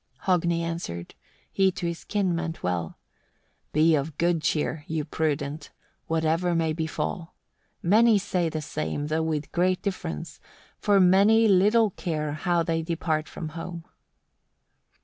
[0.25, 0.49] 33.
[0.49, 1.13] Hogni answered
[1.51, 2.97] he to his kin meant well
[3.71, 5.69] "Be of good cheer, ye prudent!
[6.07, 7.35] whatever may befall.
[7.83, 10.39] Many say the same, though with great difference;
[10.79, 13.85] for many little care how they depart from home."